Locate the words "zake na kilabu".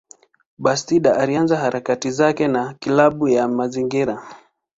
2.11-3.29